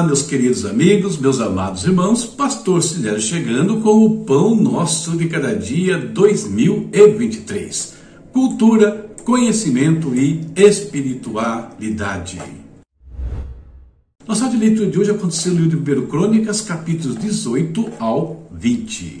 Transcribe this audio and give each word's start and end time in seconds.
Olá, 0.00 0.06
meus 0.06 0.22
queridos 0.22 0.64
amigos, 0.64 1.18
meus 1.18 1.40
amados 1.40 1.84
irmãos, 1.84 2.24
Pastor 2.24 2.82
Sinério 2.82 3.20
chegando 3.20 3.82
com 3.82 4.02
o 4.02 4.24
Pão 4.24 4.56
Nosso 4.56 5.14
de 5.14 5.28
Cada 5.28 5.54
Dia 5.54 5.98
2023. 5.98 7.96
Cultura, 8.32 9.10
conhecimento 9.26 10.14
e 10.14 10.40
espiritualidade. 10.56 12.40
Nossa 14.26 14.48
de 14.48 14.56
leitura 14.56 14.90
de 14.90 14.98
hoje 14.98 15.10
aconteceu 15.10 15.52
no 15.52 15.60
livro 15.60 15.78
de 15.78 15.92
1 15.92 16.06
Crônicas, 16.06 16.62
capítulos 16.62 17.18
18 17.18 17.92
ao 17.98 18.48
20. 18.52 19.20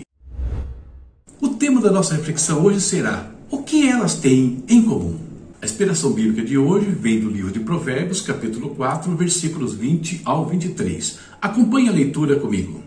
O 1.42 1.48
tema 1.50 1.82
da 1.82 1.90
nossa 1.90 2.14
reflexão 2.14 2.64
hoje 2.64 2.80
será: 2.80 3.30
o 3.50 3.58
que 3.58 3.86
elas 3.86 4.14
têm 4.14 4.64
em 4.66 4.80
comum? 4.80 5.29
A 5.62 5.66
inspiração 5.66 6.12
bíblica 6.12 6.42
de 6.42 6.56
hoje 6.56 6.86
vem 6.90 7.20
do 7.20 7.28
livro 7.28 7.50
de 7.52 7.60
Provérbios, 7.60 8.22
capítulo 8.22 8.70
4, 8.70 9.14
versículos 9.14 9.74
20 9.74 10.22
ao 10.24 10.46
23. 10.46 11.18
Acompanhe 11.38 11.90
a 11.90 11.92
leitura 11.92 12.36
comigo. 12.36 12.82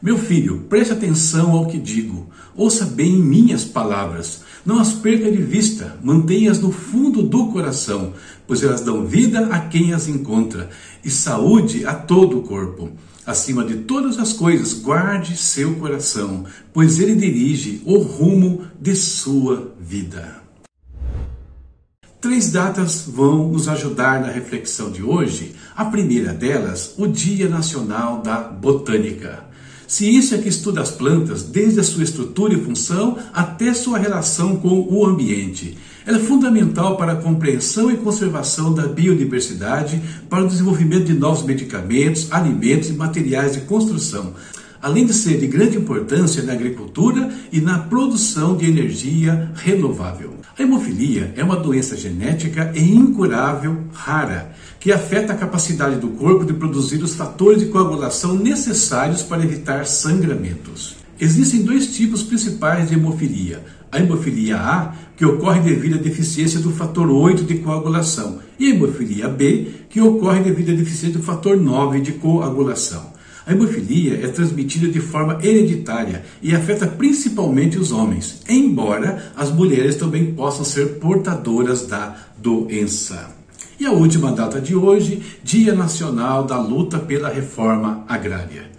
Meu 0.00 0.16
filho, 0.16 0.64
preste 0.66 0.94
atenção 0.94 1.50
ao 1.52 1.66
que 1.66 1.78
digo. 1.78 2.30
Ouça 2.54 2.86
bem 2.86 3.18
minhas 3.18 3.66
palavras. 3.66 4.40
Não 4.64 4.78
as 4.78 4.94
perca 4.94 5.30
de 5.30 5.42
vista, 5.42 5.98
mantenha-as 6.02 6.58
no 6.58 6.72
fundo 6.72 7.22
do 7.22 7.48
coração, 7.48 8.14
pois 8.46 8.62
elas 8.62 8.80
dão 8.80 9.04
vida 9.04 9.48
a 9.48 9.60
quem 9.60 9.92
as 9.92 10.08
encontra 10.08 10.70
e 11.04 11.10
saúde 11.10 11.84
a 11.84 11.92
todo 11.92 12.38
o 12.38 12.42
corpo. 12.44 12.92
Acima 13.26 13.62
de 13.62 13.74
todas 13.74 14.18
as 14.18 14.32
coisas, 14.32 14.72
guarde 14.72 15.36
seu 15.36 15.74
coração, 15.74 16.46
pois 16.72 16.98
ele 16.98 17.14
dirige 17.14 17.82
o 17.84 17.98
rumo 17.98 18.62
de 18.80 18.96
sua 18.96 19.74
vida. 19.78 20.45
Três 22.26 22.50
datas 22.50 23.04
vão 23.06 23.46
nos 23.52 23.68
ajudar 23.68 24.20
na 24.20 24.26
reflexão 24.26 24.90
de 24.90 25.00
hoje. 25.00 25.54
A 25.76 25.84
primeira 25.84 26.32
delas, 26.32 26.92
o 26.98 27.06
Dia 27.06 27.48
Nacional 27.48 28.20
da 28.20 28.40
Botânica. 28.40 29.44
Ciência 29.86 30.36
que 30.38 30.48
estuda 30.48 30.80
as 30.80 30.90
plantas 30.90 31.44
desde 31.44 31.78
a 31.78 31.84
sua 31.84 32.02
estrutura 32.02 32.52
e 32.52 32.60
função 32.60 33.16
até 33.32 33.72
sua 33.72 33.96
relação 33.96 34.56
com 34.56 34.88
o 34.90 35.06
ambiente. 35.06 35.78
Ela 36.04 36.18
é 36.18 36.20
fundamental 36.20 36.96
para 36.96 37.12
a 37.12 37.22
compreensão 37.22 37.92
e 37.92 37.96
conservação 37.96 38.74
da 38.74 38.88
biodiversidade, 38.88 40.02
para 40.28 40.42
o 40.42 40.48
desenvolvimento 40.48 41.04
de 41.04 41.14
novos 41.14 41.44
medicamentos, 41.44 42.26
alimentos 42.32 42.90
e 42.90 42.94
materiais 42.94 43.52
de 43.52 43.60
construção, 43.60 44.34
além 44.86 45.04
de 45.04 45.12
ser 45.12 45.36
de 45.38 45.48
grande 45.48 45.76
importância 45.76 46.44
na 46.44 46.52
agricultura 46.52 47.28
e 47.50 47.60
na 47.60 47.76
produção 47.76 48.56
de 48.56 48.66
energia 48.66 49.50
renovável. 49.56 50.34
A 50.56 50.62
hemofilia 50.62 51.34
é 51.36 51.42
uma 51.42 51.56
doença 51.56 51.96
genética 51.96 52.70
e 52.72 52.94
incurável, 52.94 53.78
rara, 53.92 54.52
que 54.78 54.92
afeta 54.92 55.32
a 55.32 55.36
capacidade 55.36 55.96
do 55.96 56.10
corpo 56.10 56.44
de 56.44 56.52
produzir 56.52 57.02
os 57.02 57.16
fatores 57.16 57.58
de 57.62 57.66
coagulação 57.66 58.36
necessários 58.36 59.24
para 59.24 59.42
evitar 59.42 59.84
sangramentos. 59.86 60.94
Existem 61.18 61.64
dois 61.64 61.96
tipos 61.96 62.22
principais 62.22 62.88
de 62.88 62.94
hemofilia: 62.94 63.64
a 63.90 63.98
hemofilia 63.98 64.56
A, 64.56 64.94
que 65.16 65.26
ocorre 65.26 65.62
devido 65.62 65.96
à 65.96 65.98
deficiência 65.98 66.60
do 66.60 66.70
fator 66.70 67.10
8 67.10 67.42
de 67.42 67.58
coagulação, 67.58 68.38
e 68.56 68.70
a 68.70 68.74
hemofilia 68.76 69.26
B, 69.28 69.66
que 69.90 70.00
ocorre 70.00 70.44
devido 70.44 70.70
à 70.70 70.74
deficiência 70.76 71.18
do 71.18 71.24
fator 71.24 71.56
9 71.56 72.00
de 72.00 72.12
coagulação. 72.12 73.15
A 73.46 73.52
hemofilia 73.52 74.24
é 74.24 74.26
transmitida 74.26 74.88
de 74.88 74.98
forma 74.98 75.38
hereditária 75.40 76.24
e 76.42 76.52
afeta 76.52 76.84
principalmente 76.84 77.78
os 77.78 77.92
homens, 77.92 78.42
embora 78.48 79.32
as 79.36 79.52
mulheres 79.52 79.94
também 79.94 80.34
possam 80.34 80.64
ser 80.64 80.98
portadoras 80.98 81.86
da 81.86 82.16
doença. 82.36 83.30
E 83.78 83.86
a 83.86 83.92
última 83.92 84.32
data 84.32 84.60
de 84.60 84.74
hoje, 84.74 85.22
Dia 85.44 85.72
Nacional 85.76 86.42
da 86.42 86.58
Luta 86.58 86.98
pela 86.98 87.28
Reforma 87.28 88.04
Agrária. 88.08 88.74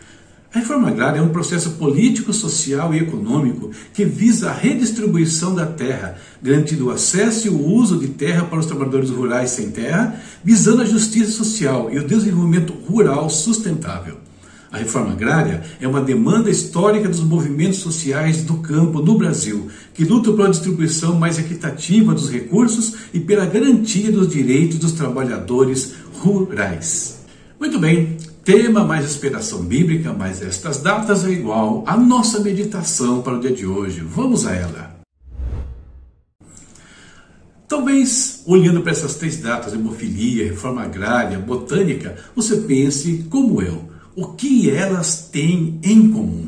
A 0.54 0.60
reforma 0.60 0.90
agrária 0.90 1.20
é 1.20 1.22
um 1.22 1.30
processo 1.30 1.72
político, 1.72 2.34
social 2.34 2.94
e 2.94 2.98
econômico 2.98 3.72
que 3.94 4.04
visa 4.04 4.50
a 4.50 4.54
redistribuição 4.54 5.56
da 5.56 5.66
terra, 5.66 6.18
garantindo 6.42 6.88
o 6.88 6.90
acesso 6.90 7.48
e 7.48 7.50
o 7.50 7.64
uso 7.64 8.00
de 8.00 8.08
terra 8.10 8.44
para 8.44 8.60
os 8.60 8.66
trabalhadores 8.66 9.12
rurais 9.12 9.52
sem 9.52 9.70
terra, 9.72 10.20
visando 10.44 10.82
a 10.82 10.86
justiça 10.86 11.32
social 11.32 11.90
e 11.92 12.00
o 12.00 12.08
desenvolvimento 12.08 12.74
rural 12.74 13.30
sustentável. 13.30 14.27
A 14.70 14.78
reforma 14.78 15.14
agrária 15.14 15.64
é 15.80 15.88
uma 15.88 16.02
demanda 16.02 16.50
histórica 16.50 17.08
dos 17.08 17.22
movimentos 17.22 17.80
sociais 17.80 18.44
do 18.44 18.56
campo 18.56 19.02
no 19.02 19.18
Brasil, 19.18 19.70
que 19.94 20.04
lutam 20.04 20.36
pela 20.36 20.50
distribuição 20.50 21.16
mais 21.16 21.40
equitativa 21.40 22.14
dos 22.14 22.30
recursos 22.30 22.94
e 23.14 23.20
pela 23.20 23.46
garantia 23.46 24.12
dos 24.12 24.28
direitos 24.28 24.78
dos 24.78 24.92
trabalhadores 24.92 25.94
rurais. 26.20 27.20
Muito 27.58 27.80
bem, 27.80 28.18
tema 28.44 28.84
mais 28.84 29.06
inspiração 29.06 29.64
bíblica, 29.64 30.12
mas 30.12 30.42
estas 30.42 30.82
datas 30.82 31.26
é 31.26 31.32
igual 31.32 31.86
à 31.88 31.96
nossa 31.96 32.42
meditação 32.42 33.22
para 33.22 33.38
o 33.38 33.40
dia 33.40 33.52
de 33.52 33.66
hoje. 33.66 34.02
Vamos 34.02 34.46
a 34.46 34.54
ela. 34.54 34.98
Talvez, 37.70 38.44
olhando 38.46 38.82
para 38.82 38.92
essas 38.92 39.16
três 39.16 39.38
datas, 39.38 39.74
hemofilia, 39.74 40.46
reforma 40.46 40.84
agrária, 40.84 41.40
botânica, 41.40 42.18
você 42.36 42.58
pense 42.58 43.26
como 43.30 43.62
eu 43.62 43.97
o 44.18 44.30
que 44.30 44.68
elas 44.72 45.30
têm 45.32 45.80
em 45.84 46.10
comum. 46.10 46.48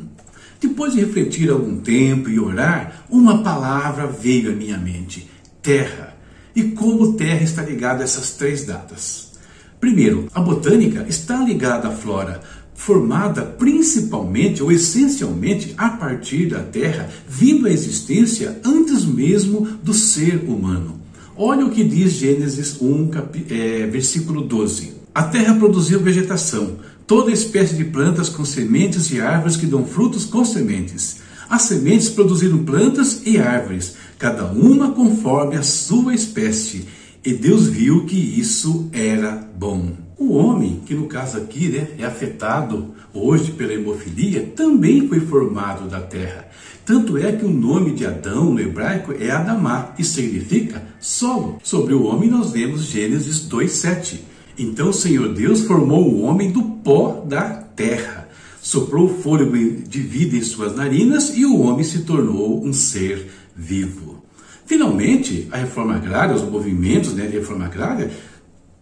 Depois 0.59 0.94
de 0.94 1.02
refletir 1.02 1.52
algum 1.52 1.78
tempo 1.78 2.28
e 2.28 2.40
orar, 2.40 3.06
uma 3.07 3.44
palavra 3.44 4.07
veio 4.07 4.52
à 4.52 4.56
minha 4.56 4.78
mente: 4.78 5.30
terra. 5.62 6.18
E 6.56 6.63
como 6.63 7.13
terra 7.13 7.44
está 7.44 7.62
ligada 7.62 8.02
a 8.02 8.06
essas 8.06 8.31
três 8.31 8.66
datas? 8.66 9.34
Primeiro, 9.79 10.28
a 10.34 10.41
botânica 10.41 11.06
está 11.08 11.38
ligada 11.44 11.90
à 11.90 11.91
flora, 11.91 12.41
formada 12.74 13.44
principalmente 13.44 14.63
ou 14.63 14.72
essencialmente 14.72 15.75
a 15.78 15.90
partir 15.90 16.47
da 16.47 16.63
terra, 16.63 17.08
vindo 17.28 17.68
à 17.68 17.72
existência 17.72 18.59
antes 18.66 19.06
mesmo 19.06 19.62
do 19.84 19.94
ser 19.94 20.44
humano. 20.47 21.00
Olha 21.38 21.68
o 21.68 21.72
que 21.72 21.84
diz 21.84 22.13
Gênesis 22.13 22.81
1, 22.81 23.09
cap... 23.09 23.46
é, 23.47 23.85
versículo 23.85 24.41
12. 24.41 24.98
A 25.14 25.24
terra 25.24 25.56
produziu 25.56 26.00
vegetação, 26.00 26.78
toda 27.08 27.31
espécie 27.31 27.75
de 27.75 27.84
plantas 27.84 28.30
com 28.30 28.46
sementes 28.46 29.12
e 29.12 29.20
árvores 29.20 29.58
que 29.58 29.66
dão 29.66 29.84
frutos 29.84 30.24
com 30.24 30.46
sementes. 30.46 31.18
As 31.50 31.64
sementes 31.64 32.09
produziram 32.09 32.64
plantas 32.64 33.24
e 33.25 33.40
árvores, 33.40 33.96
cada 34.20 34.46
uma 34.46 34.92
conforme 34.92 35.56
a 35.56 35.64
sua 35.64 36.14
espécie. 36.14 36.88
E 37.25 37.34
Deus 37.34 37.68
viu 37.68 38.06
que 38.06 38.16
isso 38.16 38.88
era 38.94 39.50
bom. 39.58 39.92
O 40.16 40.34
homem, 40.34 40.81
que 40.86 40.94
no 40.94 41.08
caso 41.08 41.38
aqui 41.38 41.70
né, 41.70 41.88
é 41.97 42.06
afetado 42.06 42.94
hoje 43.12 43.52
pela 43.52 43.74
hemofilia, 43.74 44.52
também 44.56 45.08
foi 45.08 45.20
formado 45.22 45.90
da 45.90 46.02
terra. 46.02 46.47
Tanto 46.86 47.18
é 47.18 47.31
que 47.31 47.46
o 47.46 47.52
nome 47.52 47.94
de 47.94 48.06
Adão 48.06 48.53
no 48.53 48.59
hebraico 48.59 49.14
é 49.20 49.31
Adamá, 49.31 49.94
que 49.96 50.03
significa 50.03 50.84
solo. 51.00 51.58
Sobre 51.64 51.94
o 51.94 52.03
homem 52.03 52.30
nós 52.30 52.52
vemos 52.52 52.84
Gênesis 52.84 53.47
2,7. 53.50 54.20
Então 54.59 54.90
o 54.90 54.94
Senhor 54.94 55.34
Deus 55.34 55.62
formou 55.62 56.03
o 56.03 56.22
homem 56.22 56.52
do 56.52 56.62
pó 56.62 57.24
da 57.25 57.50
terra, 57.50 58.28
soprou 58.62 59.08
fôlego 59.08 59.56
de 59.88 60.02
vida 60.02 60.36
em 60.36 60.42
suas 60.42 60.75
narinas 60.75 61.31
e 61.34 61.46
o 61.46 61.62
homem 61.62 61.86
se 61.86 62.00
tornou 62.00 62.62
um 62.62 62.74
ser 62.74 63.31
vivo. 63.56 64.22
Finalmente, 64.66 65.47
a 65.50 65.58
reforma 65.58 65.96
agrária, 65.96 66.36
os 66.36 66.44
movimentos 66.44 67.14
né, 67.14 67.25
de 67.25 67.38
reforma 67.38 67.66
agrária, 67.68 68.12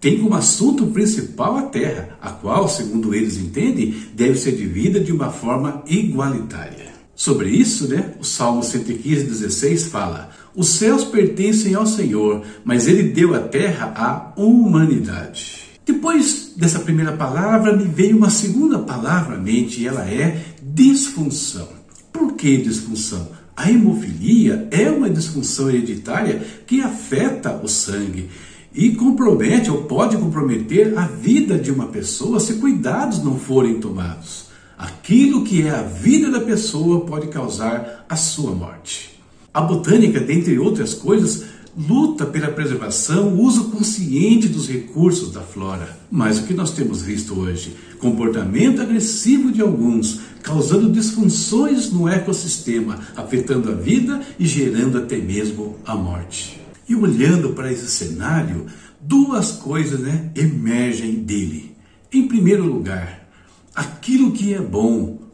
tem 0.01 0.19
como 0.19 0.33
assunto 0.33 0.87
principal 0.87 1.57
a 1.57 1.61
terra, 1.63 2.17
a 2.19 2.31
qual, 2.31 2.67
segundo 2.67 3.13
eles 3.13 3.37
entendem, 3.37 3.95
deve 4.15 4.37
ser 4.37 4.53
dividida 4.53 4.99
de 4.99 5.11
uma 5.11 5.29
forma 5.29 5.83
igualitária. 5.85 6.87
Sobre 7.15 7.49
isso, 7.49 7.87
né, 7.87 8.13
o 8.19 8.23
Salmo 8.23 8.63
115, 8.63 9.25
16 9.25 9.85
fala: 9.85 10.29
Os 10.55 10.69
céus 10.69 11.03
pertencem 11.03 11.75
ao 11.75 11.85
Senhor, 11.85 12.43
mas 12.63 12.87
ele 12.87 13.03
deu 13.03 13.33
a 13.33 13.39
terra 13.39 13.93
à 13.95 14.39
humanidade. 14.39 15.56
Depois 15.87 16.51
dessa 16.57 16.81
primeira 16.81 17.13
palavra, 17.13 17.73
me 17.73 17.85
veio 17.85 18.17
uma 18.17 18.29
segunda 18.29 18.77
palavra 18.77 19.37
à 19.37 19.39
mente 19.39 19.81
e 19.81 19.87
ela 19.87 20.03
é 20.03 20.43
disfunção. 20.61 21.69
Por 22.11 22.33
que 22.33 22.57
disfunção? 22.57 23.29
A 23.55 23.71
hemofilia 23.71 24.67
é 24.69 24.91
uma 24.91 25.09
disfunção 25.09 25.69
hereditária 25.69 26.45
que 26.67 26.81
afeta 26.81 27.55
o 27.63 27.69
sangue 27.69 28.29
e 28.73 28.91
compromete 28.91 29.71
ou 29.71 29.83
pode 29.83 30.17
comprometer 30.17 30.97
a 30.97 31.07
vida 31.07 31.57
de 31.57 31.71
uma 31.71 31.87
pessoa 31.87 32.41
se 32.41 32.55
cuidados 32.55 33.23
não 33.23 33.39
forem 33.39 33.79
tomados. 33.79 34.47
Aquilo 34.77 35.45
que 35.45 35.61
é 35.61 35.69
a 35.69 35.83
vida 35.83 36.29
da 36.29 36.41
pessoa 36.41 37.05
pode 37.05 37.27
causar 37.27 38.05
a 38.09 38.15
sua 38.17 38.51
morte. 38.51 39.17
A 39.53 39.61
botânica, 39.61 40.19
dentre 40.19 40.59
outras 40.59 40.93
coisas, 40.93 41.45
luta 41.77 42.25
pela 42.25 42.47
preservação, 42.47 43.39
uso 43.39 43.65
consciente 43.65 44.47
dos 44.47 44.67
recursos 44.67 45.31
da 45.31 45.41
flora. 45.41 45.95
Mas 46.09 46.39
o 46.39 46.43
que 46.43 46.53
nós 46.53 46.71
temos 46.71 47.03
visto 47.03 47.39
hoje? 47.39 47.75
Comportamento 47.99 48.81
agressivo 48.81 49.51
de 49.51 49.61
alguns, 49.61 50.21
causando 50.41 50.91
disfunções 50.91 51.91
no 51.91 52.09
ecossistema, 52.09 52.99
afetando 53.15 53.71
a 53.71 53.75
vida 53.75 54.21
e 54.39 54.45
gerando 54.45 54.97
até 54.97 55.17
mesmo 55.17 55.77
a 55.85 55.95
morte. 55.95 56.59
E 56.89 56.95
olhando 56.95 57.49
para 57.49 57.71
esse 57.71 57.87
cenário, 57.87 58.65
duas 58.99 59.51
coisas 59.51 59.99
né, 59.99 60.31
emergem 60.35 61.15
dele: 61.15 61.75
Em 62.11 62.27
primeiro 62.27 62.65
lugar, 62.65 63.29
aquilo 63.75 64.31
que 64.31 64.53
é 64.53 64.61
bom, 64.61 65.26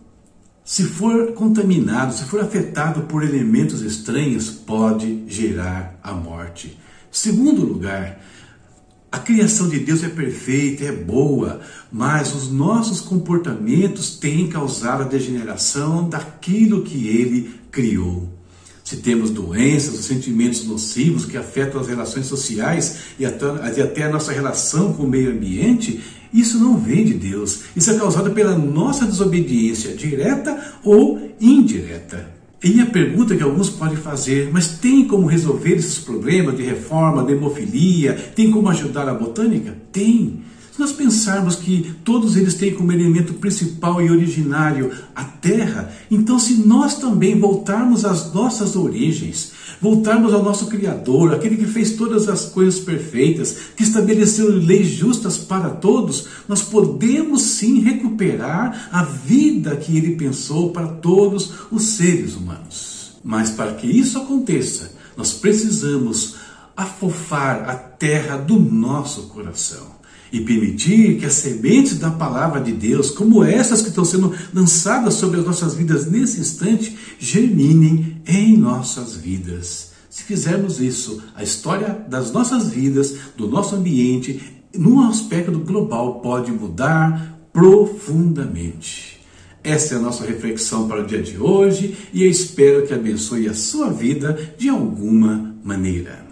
se 0.66 0.84
for 0.84 1.34
contaminado, 1.34 2.14
se 2.14 2.24
for 2.26 2.40
afetado 2.40 3.02
por 3.04 3.24
elementos 3.24 3.82
estranhos, 3.82 4.50
pode 4.50 5.24
gerar 5.28 6.00
a 6.02 6.14
morte. 6.14 6.78
Segundo 7.12 7.66
lugar, 7.66 8.20
a 9.12 9.20
criação 9.20 9.70
de 9.70 9.78
Deus 9.80 10.04
é 10.04 10.10
perfeita, 10.10 10.86
é 10.86 10.92
boa, 10.92 11.62
mas 11.92 12.34
os 12.34 12.52
nossos 12.52 13.00
comportamentos 13.00 14.18
têm 14.18 14.50
causado 14.50 15.04
a 15.04 15.08
degeneração 15.08 16.10
daquilo 16.10 16.84
que 16.84 17.08
ele 17.08 17.60
criou. 17.70 18.33
Se 18.84 18.98
temos 18.98 19.30
doenças, 19.30 19.98
os 19.98 20.06
sentimentos 20.06 20.66
nocivos 20.66 21.26
que 21.26 21.38
afetam 21.38 21.80
as 21.80 21.88
relações 21.88 22.26
sociais 22.26 22.98
e 23.18 23.26
até 23.26 24.04
a 24.04 24.10
nossa 24.10 24.34
relação 24.34 24.92
com 24.94 25.04
o 25.04 25.10
meio 25.10 25.32
ambiente, 25.32 26.04
isso 26.34 26.60
não 26.60 26.78
vem 26.78 27.06
de 27.06 27.14
Deus. 27.14 27.62
Isso 27.76 27.92
é 27.92 27.98
causado 27.98 28.32
pela 28.32 28.58
nossa 28.58 29.06
desobediência 29.06 29.96
direta 29.96 30.74
ou 30.84 31.32
indireta. 31.40 32.34
E 32.64 32.80
a 32.80 32.86
pergunta 32.86 33.36
que 33.36 33.44
alguns 33.44 33.70
podem 33.70 33.98
fazer, 33.98 34.50
mas 34.52 34.80
tem 34.80 35.06
como 35.06 35.28
resolver 35.28 35.76
esses 35.76 36.00
problemas 36.00 36.56
de 36.56 36.64
reforma, 36.64 37.24
de 37.24 37.34
hemofilia? 37.34 38.14
Tem 38.14 38.50
como 38.50 38.70
ajudar 38.70 39.08
a 39.08 39.14
botânica? 39.14 39.78
Tem. 39.92 40.42
Se 40.74 40.80
nós 40.80 40.92
pensarmos 40.92 41.56
que 41.56 41.94
todos 42.04 42.36
eles 42.36 42.56
têm 42.56 42.74
como 42.74 42.92
elemento 42.92 43.36
principal 43.36 44.02
e 44.02 44.10
originário 44.10 44.92
a 45.16 45.24
terra, 45.24 45.94
então 46.10 46.40
se 46.40 46.56
nós 46.66 46.96
também 46.96 47.40
voltarmos 47.40 48.04
às 48.04 48.34
nossas 48.34 48.76
origens, 48.76 49.52
voltarmos 49.80 50.34
ao 50.34 50.42
nosso 50.42 50.66
Criador, 50.66 51.32
aquele 51.32 51.58
que 51.58 51.68
fez 51.68 51.92
todas 51.92 52.28
as 52.28 52.46
coisas 52.46 52.80
perfeitas, 52.80 53.56
que 53.78 53.84
estabeleceu 53.84 54.50
leis 54.50 54.88
justas 54.88 55.38
para 55.38 55.70
todos, 55.70 56.26
nós 56.48 56.64
podemos 56.64 57.44
sim 57.44 57.80
recuperar 57.82 58.90
a 58.92 59.04
vida 59.04 59.76
que 59.76 59.96
ele 59.96 60.16
pensou 60.16 60.72
para 60.72 60.88
todos 60.88 61.54
os 61.70 61.84
seres 61.84 62.34
humanos. 62.34 63.12
Mas 63.24 63.52
para 63.52 63.74
que 63.76 63.86
isso 63.86 64.18
aconteça, 64.18 64.92
nós 65.16 65.34
precisamos 65.34 66.34
afofar 66.76 67.70
a 67.70 67.76
terra 67.76 68.38
do 68.38 68.60
nosso 68.60 69.28
coração 69.28 69.93
e 70.34 70.42
permitir 70.42 71.20
que 71.20 71.28
as 71.28 71.34
sementes 71.34 72.00
da 72.00 72.10
palavra 72.10 72.60
de 72.60 72.72
Deus, 72.72 73.12
como 73.12 73.44
essas 73.44 73.84
que 73.84 73.90
estão 73.90 74.04
sendo 74.04 74.34
lançadas 74.52 75.14
sobre 75.14 75.40
as 75.40 75.46
nossas 75.46 75.76
vidas 75.76 76.10
nesse 76.10 76.42
instante, 76.42 76.98
germinem 77.20 78.20
em 78.26 78.58
nossas 78.58 79.16
vidas. 79.16 79.92
Se 80.10 80.24
fizermos 80.24 80.82
isso, 80.82 81.22
a 81.36 81.44
história 81.44 82.04
das 82.10 82.32
nossas 82.32 82.70
vidas, 82.70 83.16
do 83.38 83.48
nosso 83.48 83.76
ambiente, 83.76 84.42
num 84.76 85.08
aspecto 85.08 85.60
global, 85.60 86.20
pode 86.20 86.52
mudar 86.52 87.48
profundamente. 87.54 89.20
Essa 89.64 89.94
é 89.94 89.98
a 89.98 90.02
nossa 90.02 90.26
reflexão 90.26 90.88
para 90.88 91.04
o 91.04 91.06
dia 91.06 91.22
de 91.22 91.38
hoje 91.38 91.96
e 92.12 92.24
eu 92.24 92.30
espero 92.30 92.88
que 92.88 92.94
abençoe 92.94 93.48
a 93.48 93.54
sua 93.54 93.92
vida 93.92 94.56
de 94.58 94.68
alguma 94.68 95.56
maneira. 95.64 96.23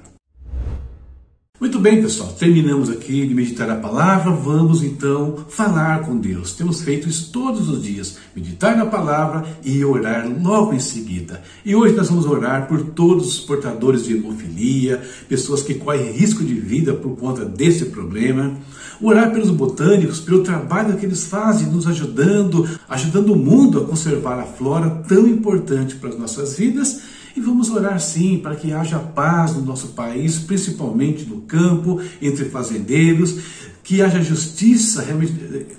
Muito 1.61 1.77
bem, 1.77 2.01
pessoal, 2.01 2.33
terminamos 2.39 2.89
aqui 2.89 3.27
de 3.27 3.35
meditar 3.35 3.69
a 3.69 3.75
palavra, 3.75 4.31
vamos 4.31 4.81
então 4.81 5.45
falar 5.47 6.01
com 6.01 6.17
Deus. 6.17 6.53
Temos 6.53 6.81
feito 6.81 7.07
isso 7.07 7.29
todos 7.31 7.69
os 7.69 7.83
dias, 7.83 8.17
meditar 8.35 8.75
na 8.75 8.87
palavra 8.87 9.45
e 9.63 9.85
orar 9.85 10.27
logo 10.41 10.73
em 10.73 10.79
seguida. 10.79 11.43
E 11.63 11.75
hoje 11.75 11.95
nós 11.95 12.09
vamos 12.09 12.25
orar 12.25 12.67
por 12.67 12.81
todos 12.81 13.27
os 13.27 13.39
portadores 13.41 14.05
de 14.05 14.17
hemofilia, 14.17 15.03
pessoas 15.29 15.61
que 15.61 15.75
correm 15.75 16.11
risco 16.11 16.43
de 16.43 16.55
vida 16.55 16.95
por 16.95 17.15
conta 17.15 17.45
desse 17.45 17.85
problema. 17.85 18.57
Orar 18.99 19.31
pelos 19.31 19.51
botânicos, 19.51 20.19
pelo 20.19 20.41
trabalho 20.41 20.97
que 20.97 21.05
eles 21.05 21.25
fazem, 21.25 21.67
nos 21.67 21.85
ajudando, 21.85 22.67
ajudando 22.89 23.33
o 23.33 23.37
mundo 23.37 23.77
a 23.77 23.85
conservar 23.85 24.39
a 24.39 24.45
flora 24.45 24.89
tão 25.07 25.27
importante 25.27 25.93
para 25.93 26.09
as 26.09 26.17
nossas 26.17 26.57
vidas 26.57 27.01
e 27.35 27.39
vamos 27.39 27.69
orar 27.69 27.99
sim 27.99 28.39
para 28.39 28.55
que 28.55 28.73
haja 28.73 28.99
paz 28.99 29.53
no 29.55 29.61
nosso 29.61 29.89
país, 29.89 30.39
principalmente 30.39 31.25
no 31.25 31.41
campo, 31.51 31.99
entre 32.21 32.45
fazendeiros, 32.45 33.37
que 33.83 34.01
haja 34.01 34.23
justiça 34.23 35.05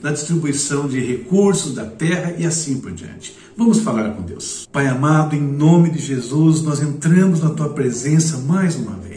na 0.02 0.12
distribuição 0.12 0.86
de 0.86 1.00
recursos 1.00 1.74
da 1.74 1.86
terra 1.86 2.34
e 2.36 2.44
assim 2.44 2.78
por 2.78 2.92
diante. 2.92 3.34
Vamos 3.56 3.80
falar 3.80 4.10
com 4.10 4.22
Deus. 4.22 4.68
Pai 4.70 4.86
amado, 4.86 5.34
em 5.34 5.40
nome 5.40 5.90
de 5.90 5.98
Jesus, 5.98 6.62
nós 6.62 6.82
entramos 6.82 7.40
na 7.40 7.50
tua 7.50 7.70
presença 7.70 8.38
mais 8.38 8.76
uma 8.76 8.96
vez. 8.96 9.11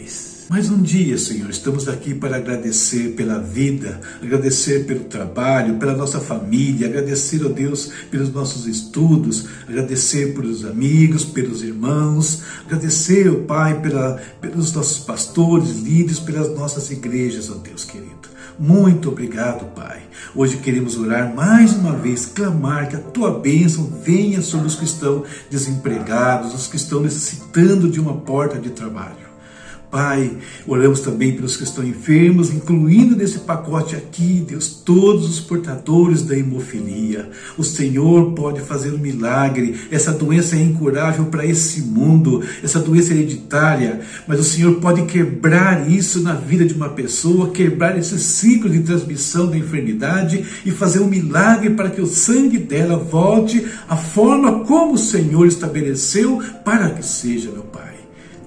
Mais 0.48 0.70
um 0.70 0.80
dia, 0.80 1.18
Senhor, 1.18 1.50
estamos 1.50 1.88
aqui 1.88 2.14
para 2.14 2.36
agradecer 2.36 3.14
pela 3.16 3.40
vida, 3.40 4.00
agradecer 4.22 4.86
pelo 4.86 5.00
trabalho, 5.00 5.74
pela 5.74 5.92
nossa 5.92 6.20
família, 6.20 6.86
agradecer, 6.86 7.44
ó 7.44 7.48
Deus, 7.48 7.90
pelos 8.12 8.32
nossos 8.32 8.64
estudos, 8.64 9.46
agradecer 9.68 10.34
pelos 10.34 10.64
amigos, 10.64 11.24
pelos 11.24 11.64
irmãos, 11.64 12.42
agradecer, 12.64 13.28
ó 13.28 13.34
Pai, 13.42 13.80
pela, 13.80 14.20
pelos 14.40 14.72
nossos 14.72 15.00
pastores, 15.00 15.80
líderes, 15.80 16.20
pelas 16.20 16.54
nossas 16.54 16.92
igrejas, 16.92 17.50
ó 17.50 17.54
Deus 17.54 17.84
querido. 17.84 18.28
Muito 18.56 19.08
obrigado, 19.08 19.74
Pai. 19.74 20.02
Hoje 20.32 20.58
queremos 20.58 20.96
orar 20.96 21.34
mais 21.34 21.72
uma 21.72 21.92
vez, 21.92 22.24
clamar 22.24 22.88
que 22.88 22.94
a 22.94 23.00
tua 23.00 23.36
bênção 23.40 23.92
venha 24.00 24.40
sobre 24.40 24.68
os 24.68 24.76
que 24.76 24.84
estão 24.84 25.24
desempregados, 25.50 26.54
os 26.54 26.68
que 26.68 26.76
estão 26.76 27.00
necessitando 27.00 27.90
de 27.90 27.98
uma 27.98 28.14
porta 28.14 28.60
de 28.60 28.70
trabalho. 28.70 29.25
Pai, 29.96 30.30
oramos 30.66 31.00
também 31.00 31.32
pelos 31.32 31.56
que 31.56 31.62
estão 31.62 31.82
enfermos, 31.82 32.52
incluindo 32.52 33.16
nesse 33.16 33.38
pacote 33.38 33.96
aqui, 33.96 34.44
Deus, 34.46 34.68
todos 34.68 35.26
os 35.26 35.40
portadores 35.40 36.20
da 36.20 36.36
hemofilia. 36.36 37.30
O 37.56 37.64
Senhor 37.64 38.32
pode 38.32 38.60
fazer 38.60 38.90
um 38.90 38.98
milagre. 38.98 39.74
Essa 39.90 40.12
doença 40.12 40.54
é 40.54 40.60
incurável 40.60 41.24
para 41.24 41.46
esse 41.46 41.80
mundo, 41.80 42.44
essa 42.62 42.78
doença 42.78 43.14
é 43.14 43.16
hereditária, 43.16 44.00
mas 44.28 44.38
o 44.38 44.44
Senhor 44.44 44.74
pode 44.74 45.00
quebrar 45.06 45.90
isso 45.90 46.20
na 46.20 46.34
vida 46.34 46.66
de 46.66 46.74
uma 46.74 46.90
pessoa, 46.90 47.48
quebrar 47.48 47.96
esse 47.96 48.18
ciclo 48.18 48.68
de 48.68 48.80
transmissão 48.80 49.46
da 49.46 49.56
enfermidade 49.56 50.44
e 50.66 50.70
fazer 50.72 50.98
um 50.98 51.08
milagre 51.08 51.70
para 51.70 51.88
que 51.88 52.02
o 52.02 52.06
sangue 52.06 52.58
dela 52.58 52.98
volte 52.98 53.66
à 53.88 53.96
forma 53.96 54.62
como 54.66 54.92
o 54.92 54.98
Senhor 54.98 55.46
estabeleceu 55.46 56.38
para 56.62 56.90
que 56.90 57.02
seja, 57.02 57.50
meu 57.50 57.62
Pai. 57.62 57.96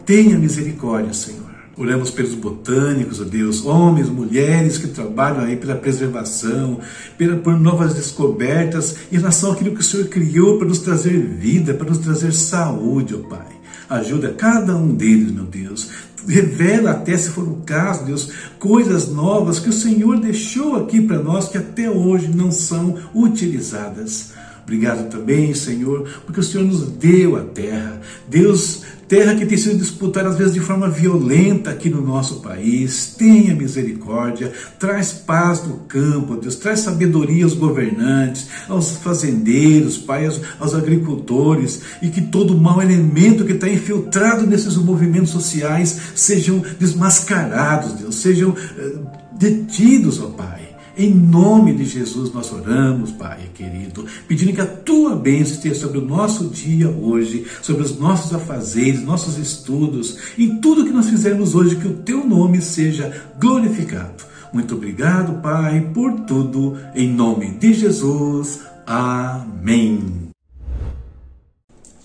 Tenha 0.10 0.40
misericórdia, 0.40 1.14
Senhor. 1.14 1.39
Oramos 1.80 2.12
pelos 2.12 2.36
botânicos, 2.36 3.22
ó 3.22 3.24
Deus, 3.24 3.66
homens, 3.66 4.10
mulheres 4.10 4.78
que 4.78 4.90
trabalham 4.90 5.46
aí 5.46 5.56
pela 5.56 5.76
preservação, 5.76 6.82
pela, 7.18 7.38
por 7.38 7.58
novas 7.58 7.94
descobertas 7.94 8.98
em 9.10 9.16
relação 9.16 9.54
àquilo 9.54 9.74
que 9.74 9.80
o 9.80 9.84
Senhor 9.84 10.08
criou 10.10 10.58
para 10.58 10.68
nos 10.68 10.80
trazer 10.80 11.18
vida, 11.18 11.74
para 11.74 11.88
nos 11.88 12.00
trazer 12.00 12.34
saúde, 12.34 13.16
ó 13.16 13.20
Pai. 13.30 13.48
Ajuda 13.90 14.34
cada 14.34 14.76
um 14.76 14.94
deles, 14.94 15.32
meu 15.32 15.46
Deus. 15.46 15.90
Revela 16.28 16.92
até, 16.92 17.16
se 17.16 17.30
for 17.30 17.48
o 17.48 17.62
caso, 17.66 18.04
Deus, 18.04 18.30
coisas 18.60 19.08
novas 19.08 19.58
que 19.58 19.70
o 19.70 19.74
Senhor 19.74 20.20
deixou 20.20 20.76
aqui 20.76 21.00
para 21.00 21.24
nós 21.24 21.48
que 21.48 21.58
até 21.58 21.90
hoje 21.90 22.28
não 22.28 22.52
são 22.52 22.98
utilizadas. 23.16 24.34
Obrigado 24.70 25.10
também, 25.10 25.52
Senhor, 25.56 26.08
porque 26.26 26.42
o 26.42 26.44
Senhor 26.44 26.64
nos 26.64 26.92
deu 26.92 27.38
a 27.38 27.42
terra. 27.42 28.00
Deus 28.28 28.84
terra 29.10 29.34
que 29.34 29.46
tem 29.46 29.58
sido 29.58 29.80
disputada 29.80 30.30
às 30.30 30.38
vezes 30.38 30.54
de 30.54 30.60
forma 30.60 30.88
violenta 30.88 31.72
aqui 31.72 31.90
no 31.90 32.00
nosso 32.00 32.42
país. 32.42 33.16
Tenha 33.18 33.56
misericórdia, 33.56 34.54
traz 34.78 35.12
paz 35.12 35.64
no 35.68 35.80
campo, 35.80 36.38
Deus, 36.38 36.56
traz 36.56 36.82
sabedoria 36.82 37.44
aos 37.44 37.56
governantes, 37.56 38.48
aos 38.70 38.92
fazendeiros, 38.98 39.98
Pai, 39.98 40.28
aos, 40.28 40.40
aos 40.60 40.76
agricultores, 40.76 41.82
e 42.04 42.10
que 42.10 42.22
todo 42.22 42.56
mau 42.56 42.82
elemento 42.82 43.44
que 43.44 43.54
está 43.54 43.68
infiltrado 43.68 44.46
nesses 44.46 44.78
movimentos 44.78 45.32
sociais 45.32 46.00
sejam 46.14 46.64
desmascarados, 46.80 47.94
Deus, 47.94 48.16
sejam 48.16 48.56
eh, 48.78 48.94
detidos, 49.40 50.22
ó 50.22 50.28
Pai. 50.28 50.70
Em 51.00 51.14
nome 51.14 51.74
de 51.74 51.86
Jesus 51.86 52.34
nós 52.34 52.52
oramos, 52.52 53.14
Pai 53.14 53.50
querido, 53.56 54.06
pedindo 54.28 54.52
que 54.52 54.60
a 54.60 54.68
tua 54.68 55.16
bênção 55.16 55.54
esteja 55.56 55.76
sobre 55.76 55.98
o 55.98 56.06
nosso 56.06 56.50
dia 56.50 56.90
hoje, 56.90 57.46
sobre 57.62 57.84
os 57.84 57.98
nossos 57.98 58.34
afazeres, 58.34 59.02
nossos 59.02 59.38
estudos, 59.38 60.18
em 60.38 60.60
tudo 60.60 60.84
que 60.84 60.92
nós 60.92 61.10
fizermos 61.10 61.56
hoje, 61.56 61.78
que 61.78 61.88
o 61.88 61.94
teu 62.00 62.28
nome 62.28 62.62
seja 62.62 63.16
glorificado. 63.40 64.26
Muito 64.52 64.76
obrigado, 64.76 65.42
Pai, 65.42 65.90
por 65.94 66.20
tudo, 66.26 66.76
em 66.94 67.10
nome 67.10 67.52
de 67.52 67.74
Jesus. 67.74 68.60
Amém. 68.86 70.04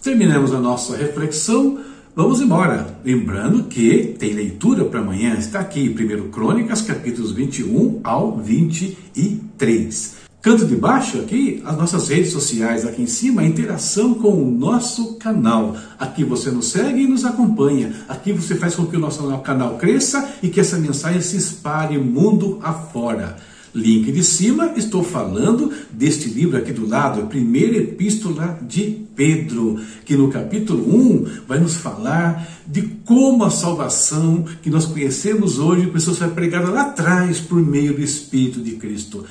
Terminamos 0.01 0.55
a 0.55 0.61
nossa 0.61 0.97
reflexão 0.97 1.81
Vamos 2.17 2.41
embora. 2.41 2.97
Lembrando 3.05 3.65
que 3.65 4.15
tem 4.17 4.33
leitura 4.33 4.85
para 4.85 5.01
amanhã, 5.01 5.35
está 5.35 5.59
aqui, 5.59 5.89
1 5.89 6.31
Crônicas, 6.31 6.81
capítulos 6.81 7.33
21 7.33 8.03
ao 8.05 8.39
23. 8.39 10.15
Canto 10.41 10.65
de 10.65 10.77
baixo 10.77 11.19
aqui, 11.19 11.61
as 11.65 11.77
nossas 11.77 12.09
redes 12.09 12.31
sociais, 12.31 12.87
aqui 12.87 13.03
em 13.03 13.09
cima, 13.09 13.43
a 13.43 13.45
interação 13.45 14.15
com 14.15 14.33
o 14.33 14.49
nosso 14.49 15.15
canal. 15.15 15.77
Aqui 15.99 16.23
você 16.23 16.53
nos 16.53 16.69
segue 16.69 17.03
e 17.03 17.09
nos 17.09 17.25
acompanha. 17.25 17.93
Aqui 18.09 18.33
você 18.33 18.55
faz 18.55 18.77
com 18.77 18.87
que 18.87 18.97
o 18.97 19.01
nosso 19.01 19.27
canal 19.39 19.77
cresça 19.77 20.35
e 20.41 20.49
que 20.49 20.61
essa 20.61 20.79
mensagem 20.79 21.21
se 21.21 21.37
espalhe 21.37 21.99
mundo 21.99 22.61
afora. 22.63 23.37
Link 23.75 24.13
de 24.13 24.23
cima, 24.23 24.75
estou 24.77 25.03
falando 25.03 25.73
deste 25.91 26.29
livro 26.29 26.57
aqui 26.57 26.73
do 26.73 26.87
lado, 26.87 27.23
a 27.23 27.27
primeira 27.27 27.77
epístola 27.77 28.57
de 28.63 29.04
Pedro, 29.15 29.79
que 30.05 30.17
no 30.17 30.29
capítulo 30.29 30.83
1 30.83 31.27
vai 31.47 31.59
nos 31.59 31.77
falar 31.77 32.49
de 32.67 32.83
como 33.05 33.45
a 33.45 33.51
salvação 33.51 34.45
que 34.63 34.71
nós 34.71 34.87
conhecemos 34.87 35.59
hoje 35.59 35.87
precisou 35.87 36.15
ser 36.15 36.29
pregada 36.31 36.71
lá 36.71 36.83
atrás 36.83 37.41
por 37.41 37.61
meio 37.61 37.95
do 37.95 38.03
Espírito 38.03 38.61
de 38.61 38.73
Cristo. 38.73 39.25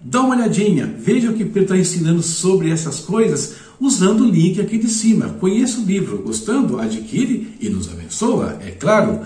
Dá 0.00 0.22
uma 0.22 0.34
olhadinha, 0.34 0.94
veja 0.98 1.30
o 1.30 1.34
que 1.34 1.44
Pedro 1.44 1.62
está 1.62 1.76
ensinando 1.76 2.22
sobre 2.22 2.70
essas 2.70 3.00
coisas, 3.00 3.56
usando 3.78 4.22
o 4.22 4.30
link 4.30 4.60
aqui 4.60 4.78
de 4.78 4.88
cima. 4.88 5.36
Conheça 5.38 5.80
o 5.80 5.84
livro, 5.84 6.22
gostando, 6.22 6.78
adquire 6.78 7.54
e 7.60 7.68
nos 7.68 7.90
abençoa, 7.90 8.58
é 8.66 8.70
claro. 8.70 9.20